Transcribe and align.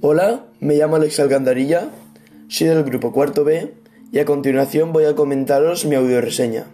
Hola, 0.00 0.46
me 0.60 0.76
llamo 0.76 0.96
Alex 0.96 1.20
Alcandarilla, 1.20 1.90
soy 2.48 2.68
del 2.68 2.84
grupo 2.84 3.12
Cuarto 3.12 3.44
B 3.44 3.74
y 4.10 4.18
a 4.18 4.24
continuación 4.24 4.92
voy 4.92 5.04
a 5.04 5.14
comentaros 5.14 5.84
mi 5.84 5.94
audioreseña. 5.94 6.64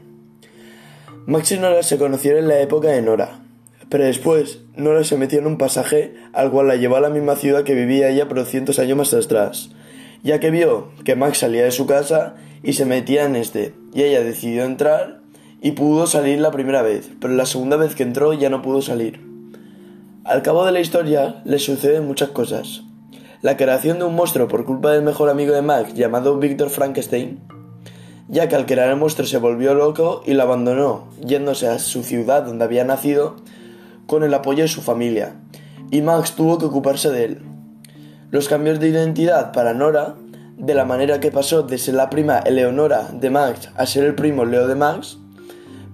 Max 1.27 1.51
y 1.53 1.59
Nora 1.59 1.83
se 1.83 1.99
conocieron 1.99 2.45
en 2.45 2.49
la 2.49 2.61
época 2.61 2.89
de 2.89 3.03
Nora, 3.03 3.41
pero 3.89 4.05
después 4.05 4.61
Nora 4.77 5.03
se 5.03 5.17
metió 5.17 5.41
en 5.41 5.47
un 5.47 5.59
pasaje 5.59 6.15
al 6.33 6.51
cual 6.53 6.69
la 6.69 6.77
llevó 6.77 6.97
a 6.97 7.01
la 7.01 7.11
misma 7.11 7.35
ciudad 7.35 7.65
que 7.65 7.75
vivía 7.75 8.11
ella 8.11 8.29
por 8.29 8.45
cientos 8.45 8.79
años 8.79 8.97
más 8.97 9.13
atrás, 9.13 9.71
ya 10.23 10.39
que 10.39 10.51
vio 10.51 10.93
que 11.05 11.17
Max 11.17 11.39
salía 11.39 11.65
de 11.65 11.73
su 11.73 11.87
casa 11.87 12.37
y 12.63 12.75
se 12.75 12.85
metía 12.85 13.25
en 13.25 13.35
este, 13.35 13.75
y 13.93 14.05
ella 14.05 14.23
decidió 14.23 14.65
entrar 14.65 15.21
y 15.61 15.73
pudo 15.73 16.07
salir 16.07 16.39
la 16.39 16.53
primera 16.53 16.83
vez, 16.83 17.11
pero 17.21 17.35
la 17.35 17.45
segunda 17.45 17.77
vez 17.77 17.97
que 17.97 18.05
entró 18.05 18.33
ya 18.35 18.51
no 18.51 18.63
pudo 18.63 18.83
salir. 18.83 19.28
Al 20.29 20.43
cabo 20.43 20.67
de 20.67 20.73
la 20.73 20.81
historia 20.81 21.41
le 21.47 21.59
suceden 21.59 22.07
muchas 22.07 22.29
cosas, 22.29 22.83
la 23.41 23.57
creación 23.57 23.99
de 23.99 24.05
un 24.05 24.15
monstruo 24.15 24.47
por 24.47 24.67
culpa 24.67 24.93
del 24.93 25.01
mejor 25.01 25.31
amigo 25.31 25.55
de 25.55 25.63
Max 25.63 25.95
llamado 25.95 26.37
Víctor 26.37 26.69
Frankenstein, 26.69 27.41
ya 28.29 28.47
que 28.47 28.55
al 28.55 28.67
crear 28.67 28.91
el 28.91 28.97
monstruo 28.97 29.27
se 29.27 29.39
volvió 29.39 29.73
loco 29.73 30.21
y 30.27 30.35
lo 30.35 30.43
abandonó, 30.43 31.09
yéndose 31.25 31.67
a 31.67 31.79
su 31.79 32.03
ciudad 32.03 32.43
donde 32.43 32.63
había 32.63 32.85
nacido 32.85 33.37
con 34.07 34.23
el 34.23 34.35
apoyo 34.35 34.65
de 34.65 34.69
su 34.69 34.83
familia, 34.83 35.37
y 35.91 36.03
Max 36.03 36.33
tuvo 36.33 36.59
que 36.59 36.67
ocuparse 36.67 37.09
de 37.09 37.25
él. 37.25 37.43
Los 38.31 38.51
cambios 38.51 38.81
de 38.81 38.89
identidad 38.89 39.53
para 39.53 39.73
Nora, 39.73 40.17
de 40.59 40.75
la 40.75 40.85
manera 40.85 41.21
que 41.21 41.31
pasó 41.31 41.63
de 41.63 41.79
ser 41.79 41.95
la 41.95 42.11
prima 42.11 42.41
Eleonora 42.41 43.09
de 43.15 43.31
Max 43.31 43.71
a 43.77 43.87
ser 43.87 44.05
el 44.05 44.15
primo 44.15 44.45
Leo 44.45 44.69
de 44.69 44.75
Max, 44.75 45.17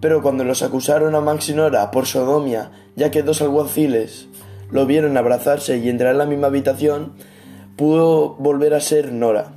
pero 0.01 0.23
cuando 0.23 0.45
los 0.45 0.63
acusaron 0.63 1.15
a 1.15 1.21
Max 1.21 1.49
y 1.49 1.55
Nora 1.55 1.91
por 1.91 2.07
sodomia, 2.07 2.71
ya 2.97 3.11
que 3.11 3.23
dos 3.23 3.43
alguaciles 3.43 4.29
lo 4.71 4.87
vieron 4.87 5.17
abrazarse 5.17 5.79
y 5.79 5.89
entrar 5.89 6.13
en 6.13 6.19
la 6.19 6.27
misma 6.27 6.49
habitación, 6.49 7.13
pudo 7.77 8.35
volver 8.35 8.75
a 8.75 8.81
ser 8.81 9.13
Nora. 9.13 9.53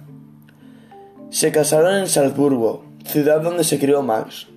Se 1.29 1.51
casaron 1.51 1.95
en 1.95 2.07
Salzburgo, 2.07 2.85
ciudad 3.05 3.41
donde 3.41 3.63
se 3.63 3.79
crió 3.79 4.01
Max, 4.01 4.47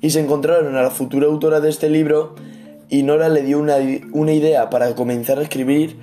y 0.00 0.10
se 0.10 0.20
encontraron 0.20 0.76
a 0.76 0.82
la 0.82 0.90
futura 0.90 1.26
autora 1.26 1.60
de 1.60 1.70
este 1.70 1.88
libro 1.88 2.34
y 2.90 3.04
Nora 3.04 3.28
le 3.28 3.42
dio 3.42 3.58
una, 3.58 3.76
una, 4.12 4.32
idea 4.32 4.68
para 4.68 4.94
comenzar 4.94 5.38
a 5.38 5.42
escribir 5.42 5.96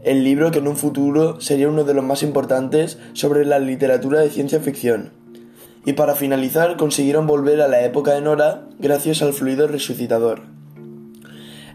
el 0.00 0.24
libro 0.24 0.50
que 0.50 0.58
en 0.58 0.68
un 0.68 0.76
futuro 0.76 1.40
sería 1.40 1.68
uno 1.68 1.84
de 1.84 1.94
los 1.94 2.04
más 2.04 2.22
importantes 2.22 2.98
sobre 3.14 3.46
la 3.46 3.58
literatura 3.58 4.20
de 4.20 4.28
ciencia 4.28 4.60
ficción. 4.60 5.23
Y 5.84 5.92
para 5.92 6.14
finalizar 6.14 6.76
consiguieron 6.76 7.26
volver 7.26 7.60
a 7.60 7.68
la 7.68 7.82
época 7.84 8.12
de 8.12 8.20
Nora 8.20 8.62
gracias 8.78 9.22
al 9.22 9.32
fluido 9.32 9.66
resucitador. 9.66 10.42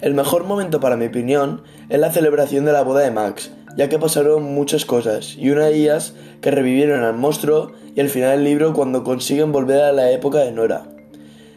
El 0.01 0.13
mejor 0.13 0.45
momento 0.45 0.79
para 0.79 0.95
mi 0.95 1.07
opinión 1.07 1.61
es 1.89 1.99
la 1.99 2.11
celebración 2.11 2.65
de 2.65 2.71
la 2.71 2.83
boda 2.83 3.01
de 3.01 3.11
Max, 3.11 3.51
ya 3.75 3.89
que 3.89 3.99
pasaron 3.99 4.43
muchas 4.43 4.85
cosas, 4.85 5.35
y 5.37 5.49
una 5.49 5.65
de 5.65 5.75
ellas 5.75 6.13
que 6.41 6.51
revivieron 6.51 7.03
al 7.03 7.15
monstruo 7.15 7.73
y 7.95 7.99
al 7.99 8.09
final 8.09 8.37
del 8.37 8.45
libro 8.45 8.73
cuando 8.73 9.03
consiguen 9.03 9.51
volver 9.51 9.81
a 9.81 9.91
la 9.91 10.09
época 10.11 10.39
de 10.39 10.51
Nora. 10.51 10.83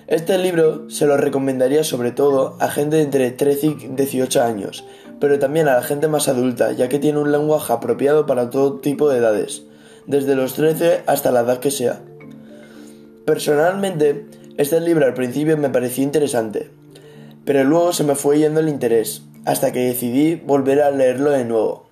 Este 0.08 0.36
libro 0.36 0.90
se 0.90 1.06
lo 1.06 1.16
recomendaría 1.16 1.84
sobre 1.84 2.10
todo 2.10 2.56
a 2.60 2.68
gente 2.68 2.96
de 2.96 3.02
entre 3.02 3.30
13 3.30 3.66
y 3.66 3.74
18 3.96 4.42
años, 4.42 4.84
pero 5.20 5.38
también 5.38 5.68
a 5.68 5.76
la 5.76 5.82
gente 5.82 6.08
más 6.08 6.28
adulta, 6.28 6.72
ya 6.72 6.88
que 6.88 6.98
tiene 6.98 7.20
un 7.20 7.32
lenguaje 7.32 7.72
apropiado 7.72 8.26
para 8.26 8.50
todo 8.50 8.80
tipo 8.80 9.08
de 9.08 9.18
edades, 9.18 9.62
desde 10.06 10.34
los 10.34 10.54
13 10.54 11.04
hasta 11.06 11.30
la 11.30 11.40
edad 11.40 11.60
que 11.60 11.70
sea. 11.70 12.02
Personalmente, 13.24 14.26
este 14.58 14.80
libro 14.80 15.06
al 15.06 15.14
principio 15.14 15.56
me 15.56 15.70
pareció 15.70 16.02
interesante, 16.02 16.70
pero 17.44 17.62
luego 17.62 17.92
se 17.92 18.02
me 18.02 18.16
fue 18.16 18.40
yendo 18.40 18.58
el 18.58 18.68
interés, 18.68 19.22
hasta 19.44 19.70
que 19.70 19.86
decidí 19.86 20.34
volver 20.34 20.82
a 20.82 20.90
leerlo 20.90 21.30
de 21.30 21.44
nuevo. 21.44 21.86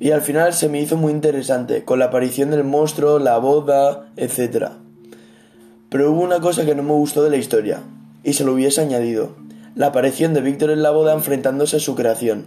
Y 0.00 0.10
al 0.10 0.20
final 0.20 0.52
se 0.52 0.68
me 0.68 0.80
hizo 0.80 0.96
muy 0.96 1.12
interesante, 1.12 1.84
con 1.84 2.00
la 2.00 2.06
aparición 2.06 2.50
del 2.50 2.64
monstruo, 2.64 3.20
la 3.20 3.38
boda, 3.38 4.08
etc. 4.16 4.70
Pero 5.90 6.10
hubo 6.10 6.22
una 6.22 6.40
cosa 6.40 6.66
que 6.66 6.74
no 6.74 6.82
me 6.82 6.92
gustó 6.92 7.22
de 7.22 7.30
la 7.30 7.36
historia, 7.36 7.78
y 8.24 8.32
se 8.32 8.42
lo 8.42 8.54
hubiese 8.54 8.80
añadido, 8.80 9.36
la 9.76 9.86
aparición 9.86 10.34
de 10.34 10.40
Víctor 10.40 10.70
en 10.70 10.82
la 10.82 10.90
boda 10.90 11.12
enfrentándose 11.12 11.76
a 11.76 11.80
su 11.80 11.94
creación. 11.94 12.46